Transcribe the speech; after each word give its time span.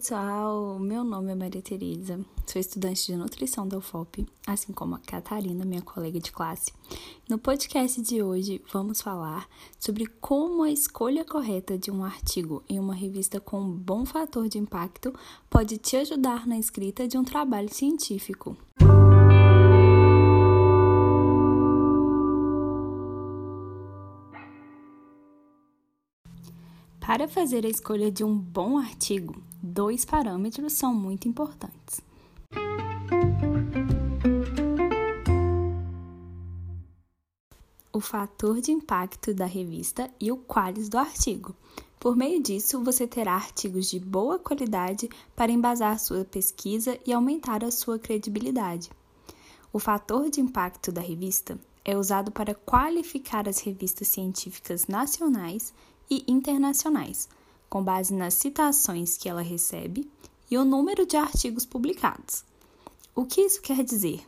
pessoal, 0.00 0.78
meu 0.78 1.04
nome 1.04 1.30
é 1.30 1.34
Maria 1.34 1.60
Tereza, 1.60 2.18
sou 2.46 2.58
estudante 2.58 3.04
de 3.04 3.16
nutrição 3.16 3.68
da 3.68 3.76
UFOP, 3.76 4.26
assim 4.46 4.72
como 4.72 4.94
a 4.94 4.98
Catarina, 4.98 5.62
minha 5.62 5.82
colega 5.82 6.18
de 6.18 6.32
classe. 6.32 6.72
No 7.28 7.38
podcast 7.38 8.00
de 8.00 8.22
hoje 8.22 8.62
vamos 8.72 9.02
falar 9.02 9.46
sobre 9.78 10.06
como 10.06 10.62
a 10.62 10.70
escolha 10.70 11.22
correta 11.22 11.76
de 11.76 11.90
um 11.90 12.02
artigo 12.02 12.62
em 12.66 12.80
uma 12.80 12.94
revista 12.94 13.38
com 13.40 13.60
um 13.60 13.70
bom 13.70 14.06
fator 14.06 14.48
de 14.48 14.56
impacto 14.56 15.12
pode 15.50 15.76
te 15.76 15.98
ajudar 15.98 16.46
na 16.46 16.58
escrita 16.58 17.06
de 17.06 17.18
um 17.18 17.22
trabalho 17.22 17.68
científico. 17.68 18.56
Para 27.00 27.26
fazer 27.26 27.64
a 27.64 27.68
escolha 27.68 28.12
de 28.12 28.22
um 28.22 28.36
bom 28.36 28.78
artigo, 28.78 29.42
dois 29.62 30.04
parâmetros 30.04 30.74
são 30.74 30.94
muito 30.94 31.26
importantes. 31.26 32.00
O 37.92 38.00
fator 38.00 38.60
de 38.60 38.70
impacto 38.70 39.34
da 39.34 39.46
revista 39.46 40.10
e 40.20 40.30
o 40.30 40.36
qualis 40.36 40.88
do 40.88 40.98
artigo. 40.98 41.56
Por 41.98 42.14
meio 42.14 42.40
disso, 42.40 42.82
você 42.84 43.06
terá 43.06 43.34
artigos 43.34 43.90
de 43.90 43.98
boa 43.98 44.38
qualidade 44.38 45.08
para 45.34 45.50
embasar 45.50 45.98
sua 45.98 46.24
pesquisa 46.24 46.98
e 47.06 47.12
aumentar 47.12 47.64
a 47.64 47.70
sua 47.70 47.98
credibilidade. 47.98 48.90
O 49.72 49.78
fator 49.78 50.30
de 50.30 50.40
impacto 50.40 50.92
da 50.92 51.00
revista 51.00 51.58
é 51.84 51.96
usado 51.96 52.30
para 52.30 52.54
qualificar 52.54 53.48
as 53.48 53.58
revistas 53.60 54.08
científicas 54.08 54.86
nacionais 54.86 55.72
e 56.10 56.24
internacionais, 56.26 57.28
com 57.68 57.82
base 57.82 58.12
nas 58.12 58.34
citações 58.34 59.16
que 59.16 59.28
ela 59.28 59.42
recebe 59.42 60.10
e 60.50 60.58
o 60.58 60.64
número 60.64 61.06
de 61.06 61.16
artigos 61.16 61.64
publicados. 61.64 62.44
O 63.14 63.24
que 63.24 63.42
isso 63.42 63.62
quer 63.62 63.84
dizer? 63.84 64.26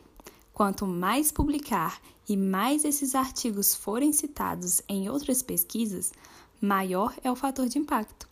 Quanto 0.53 0.87
mais 0.87 1.31
publicar 1.31 1.99
e 2.29 2.37
mais 2.37 2.85
esses 2.85 3.15
artigos 3.15 3.75
forem 3.75 4.13
citados 4.13 4.81
em 4.87 5.09
outras 5.09 5.41
pesquisas, 5.41 6.13
maior 6.61 7.13
é 7.23 7.31
o 7.31 7.35
fator 7.35 7.67
de 7.67 7.77
impacto. 7.77 8.29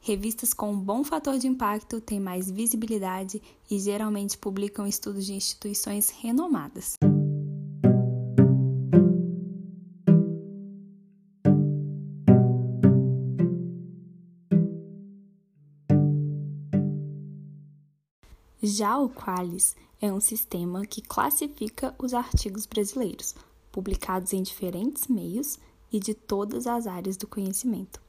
Revistas 0.00 0.52
com 0.52 0.70
um 0.70 0.78
bom 0.78 1.02
fator 1.02 1.38
de 1.38 1.48
impacto 1.48 2.00
têm 2.00 2.20
mais 2.20 2.50
visibilidade 2.50 3.42
e 3.70 3.78
geralmente 3.78 4.38
publicam 4.38 4.86
estudos 4.86 5.26
de 5.26 5.34
instituições 5.34 6.10
renomadas. 6.10 6.96
Já 18.66 18.96
o 18.96 19.10
Qualis 19.10 19.76
é 20.00 20.10
um 20.10 20.20
sistema 20.20 20.86
que 20.86 21.02
classifica 21.02 21.94
os 21.98 22.14
artigos 22.14 22.64
brasileiros, 22.64 23.34
publicados 23.70 24.32
em 24.32 24.42
diferentes 24.42 25.06
meios 25.06 25.58
e 25.92 26.00
de 26.00 26.14
todas 26.14 26.66
as 26.66 26.86
áreas 26.86 27.18
do 27.18 27.26
conhecimento. 27.26 28.00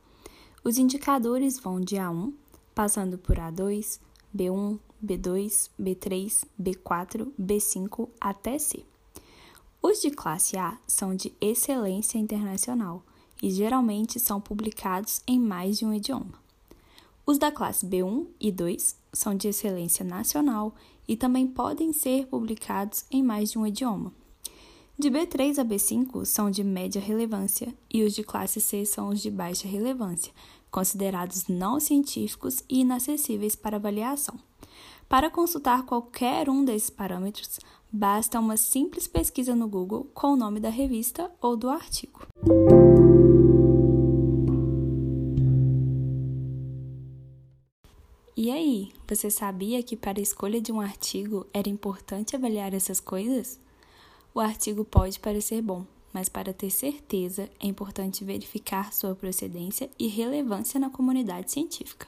Os 0.63 0.77
indicadores 0.77 1.59
vão 1.59 1.81
de 1.81 1.97
A1, 1.97 2.31
passando 2.73 3.17
por 3.17 3.35
A2, 3.35 3.99
B1, 4.33 4.79
B2, 5.05 5.69
B3, 5.77 6.45
B4, 6.57 7.29
B5 7.37 8.07
até 8.21 8.57
C. 8.57 8.85
Os 9.81 10.01
de 10.01 10.09
classe 10.09 10.57
A 10.57 10.77
são 10.87 11.13
de 11.13 11.33
excelência 11.41 12.17
internacional 12.17 13.03
e 13.43 13.51
geralmente 13.51 14.21
são 14.21 14.39
publicados 14.39 15.21
em 15.27 15.37
mais 15.37 15.77
de 15.77 15.85
um 15.85 15.93
idioma. 15.93 16.44
Os 17.25 17.39
da 17.39 17.51
classe 17.51 17.85
B1 17.85 18.27
e 18.39 18.51
2 18.51 18.95
são 19.11 19.33
de 19.33 19.47
excelência 19.47 20.05
nacional 20.05 20.75
e 21.07 21.17
também 21.17 21.47
podem 21.47 21.91
ser 21.91 22.27
publicados 22.27 23.03
em 23.09 23.23
mais 23.23 23.51
de 23.51 23.57
um 23.57 23.65
idioma. 23.65 24.13
De 24.97 25.09
B3 25.09 25.57
a 25.57 25.65
B5 25.65 26.23
são 26.23 26.51
de 26.51 26.63
média 26.63 27.01
relevância 27.01 27.73
e 27.91 28.03
os 28.03 28.13
de 28.13 28.23
classe 28.23 28.61
C 28.61 28.85
são 28.85 29.09
os 29.09 29.21
de 29.21 29.31
baixa 29.31 29.67
relevância, 29.67 30.31
considerados 30.69 31.47
não 31.47 31.79
científicos 31.79 32.63
e 32.69 32.81
inacessíveis 32.81 33.55
para 33.55 33.77
avaliação. 33.77 34.39
Para 35.09 35.29
consultar 35.29 35.83
qualquer 35.83 36.49
um 36.49 36.63
desses 36.63 36.89
parâmetros, 36.89 37.59
basta 37.91 38.39
uma 38.39 38.55
simples 38.55 39.07
pesquisa 39.07 39.55
no 39.55 39.67
Google 39.67 40.07
com 40.13 40.33
o 40.33 40.37
nome 40.37 40.59
da 40.59 40.69
revista 40.69 41.31
ou 41.41 41.57
do 41.57 41.69
artigo. 41.69 42.21
E 48.37 48.51
aí, 48.51 48.91
você 49.07 49.31
sabia 49.31 49.81
que 49.81 49.95
para 49.95 50.19
a 50.19 50.21
escolha 50.21 50.59
de 50.59 50.69
um 50.69 50.81
artigo 50.81 51.47
era 51.53 51.69
importante 51.69 52.35
avaliar 52.35 52.73
essas 52.73 52.99
coisas? 52.99 53.57
O 54.33 54.41
artigo 54.41 54.83
pode 54.83 55.21
parecer 55.21 55.61
bom, 55.61 55.85
mas 56.11 56.27
para 56.27 56.51
ter 56.51 56.69
certeza 56.69 57.49
é 57.61 57.65
importante 57.65 58.25
verificar 58.25 58.91
sua 58.91 59.15
procedência 59.15 59.89
e 59.97 60.07
relevância 60.07 60.77
na 60.77 60.89
comunidade 60.89 61.49
científica. 61.49 62.07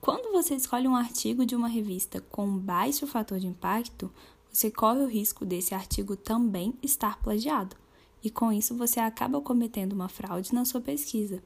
Quando 0.00 0.32
você 0.32 0.56
escolhe 0.56 0.88
um 0.88 0.96
artigo 0.96 1.46
de 1.46 1.54
uma 1.54 1.68
revista 1.68 2.20
com 2.20 2.58
baixo 2.58 3.06
fator 3.06 3.38
de 3.38 3.46
impacto, 3.46 4.10
você 4.50 4.72
corre 4.72 5.02
o 5.02 5.08
risco 5.08 5.46
desse 5.46 5.72
artigo 5.72 6.16
também 6.16 6.74
estar 6.82 7.22
plagiado, 7.22 7.76
e 8.24 8.28
com 8.28 8.52
isso 8.52 8.74
você 8.74 8.98
acaba 8.98 9.40
cometendo 9.40 9.92
uma 9.92 10.08
fraude 10.08 10.52
na 10.52 10.64
sua 10.64 10.80
pesquisa. 10.80 11.40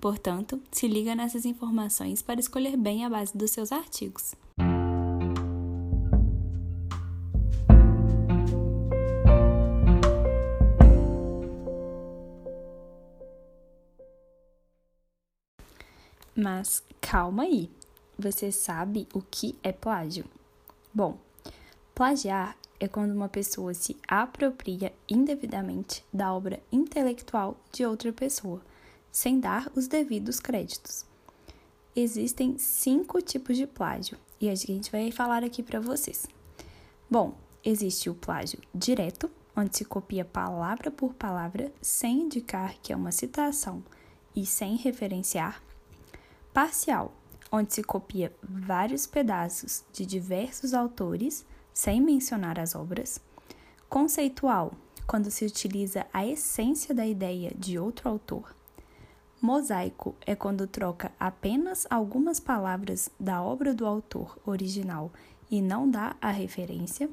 Portanto, 0.00 0.60
se 0.70 0.86
liga 0.86 1.14
nessas 1.14 1.44
informações 1.44 2.22
para 2.22 2.40
escolher 2.40 2.76
bem 2.76 3.04
a 3.04 3.10
base 3.10 3.36
dos 3.36 3.50
seus 3.50 3.72
artigos. 3.72 4.34
Mas 16.38 16.84
calma 17.00 17.44
aí, 17.44 17.70
você 18.18 18.52
sabe 18.52 19.08
o 19.14 19.22
que 19.22 19.58
é 19.62 19.72
plágio? 19.72 20.26
Bom, 20.92 21.18
plagiar 21.94 22.54
é 22.78 22.86
quando 22.86 23.12
uma 23.12 23.28
pessoa 23.28 23.72
se 23.72 23.96
apropria 24.06 24.92
indevidamente 25.08 26.04
da 26.12 26.34
obra 26.34 26.60
intelectual 26.70 27.56
de 27.72 27.86
outra 27.86 28.12
pessoa 28.12 28.60
sem 29.16 29.40
dar 29.40 29.72
os 29.74 29.88
devidos 29.88 30.38
créditos. 30.38 31.06
Existem 31.96 32.58
cinco 32.58 33.22
tipos 33.22 33.56
de 33.56 33.66
plágio 33.66 34.18
e 34.38 34.50
a 34.50 34.54
gente 34.54 34.92
vai 34.92 35.10
falar 35.10 35.42
aqui 35.42 35.62
para 35.62 35.80
vocês. 35.80 36.26
Bom, 37.10 37.34
existe 37.64 38.10
o 38.10 38.14
plágio 38.14 38.60
direto, 38.74 39.30
onde 39.56 39.74
se 39.74 39.86
copia 39.86 40.22
palavra 40.22 40.90
por 40.90 41.14
palavra 41.14 41.72
sem 41.80 42.24
indicar 42.24 42.74
que 42.82 42.92
é 42.92 42.96
uma 42.96 43.10
citação 43.10 43.82
e 44.34 44.44
sem 44.44 44.76
referenciar. 44.76 45.62
Parcial, 46.52 47.10
onde 47.50 47.72
se 47.72 47.82
copia 47.82 48.30
vários 48.42 49.06
pedaços 49.06 49.82
de 49.94 50.04
diversos 50.04 50.74
autores 50.74 51.42
sem 51.72 52.02
mencionar 52.02 52.60
as 52.60 52.74
obras. 52.74 53.18
Conceitual, 53.88 54.74
quando 55.06 55.30
se 55.30 55.46
utiliza 55.46 56.06
a 56.12 56.26
essência 56.26 56.94
da 56.94 57.06
ideia 57.06 57.50
de 57.56 57.78
outro 57.78 58.10
autor. 58.10 58.54
Mosaico 59.46 60.16
é 60.26 60.34
quando 60.34 60.66
troca 60.66 61.12
apenas 61.20 61.86
algumas 61.88 62.40
palavras 62.40 63.08
da 63.18 63.40
obra 63.40 63.72
do 63.72 63.86
autor 63.86 64.36
original 64.44 65.12
e 65.48 65.62
não 65.62 65.88
dá 65.88 66.16
a 66.20 66.32
referência. 66.32 67.08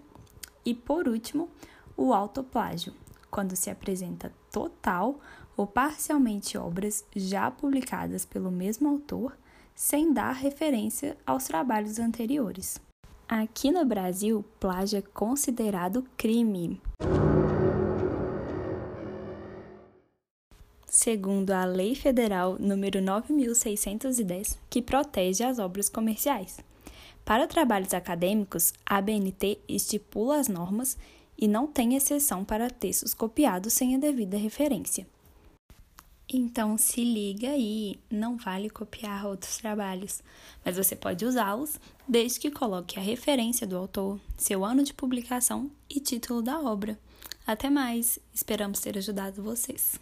E 0.66 0.74
por 0.74 1.08
último, 1.08 1.48
o 1.96 2.12
autoplágio, 2.12 2.92
quando 3.30 3.56
se 3.56 3.70
apresenta 3.70 4.34
total 4.52 5.20
ou 5.56 5.68
parcialmente 5.68 6.58
obras 6.58 7.06
já 7.16 7.52
publicadas 7.52 8.26
pelo 8.26 8.50
mesmo 8.50 8.90
autor, 8.90 9.38
sem 9.76 10.12
dar 10.12 10.32
referência 10.32 11.16
aos 11.28 11.44
trabalhos 11.44 12.00
anteriores. 12.00 12.82
Aqui 13.30 13.72
no 13.72 13.86
Brasil, 13.86 14.44
plágio 14.60 14.98
é 14.98 15.04
considerado 15.04 16.04
crime. 16.18 16.82
Segundo 21.04 21.52
a 21.52 21.66
Lei 21.66 21.96
Federal 21.96 22.58
número 22.58 23.02
9610, 23.02 24.58
que 24.70 24.82
protege 24.82 25.44
as 25.44 25.60
obras 25.60 25.90
comerciais. 25.90 26.62
Para 27.26 27.46
trabalhos 27.46 27.94
acadêmicos, 27.94 28.74
a 28.86 29.00
ABNT 29.00 29.60
estipula 29.68 30.40
as 30.40 30.48
normas 30.48 30.98
e 31.38 31.46
não 31.46 31.68
tem 31.68 31.96
exceção 31.96 32.46
para 32.46 32.70
textos 32.70 33.14
copiados 33.14 33.74
sem 33.74 33.96
a 33.96 33.98
devida 33.98 34.38
referência. 34.38 35.06
Então 36.30 36.78
se 36.78 37.04
liga 37.04 37.50
aí, 37.50 38.00
não 38.10 38.38
vale 38.38 38.70
copiar 38.70 39.26
outros 39.26 39.58
trabalhos, 39.58 40.24
mas 40.64 40.78
você 40.78 40.96
pode 40.96 41.26
usá-los 41.26 41.82
desde 42.08 42.40
que 42.40 42.50
coloque 42.50 42.98
a 42.98 43.04
referência 43.04 43.68
do 43.68 43.76
autor, 43.76 44.22
seu 44.38 44.64
ano 44.64 44.84
de 44.84 44.94
publicação 44.94 45.70
e 45.90 46.00
título 46.00 46.42
da 46.42 46.62
obra. 46.62 46.98
Até 47.46 47.70
mais, 47.70 48.20
esperamos 48.34 48.80
ter 48.80 48.98
ajudado 48.98 49.44
vocês. 49.44 50.00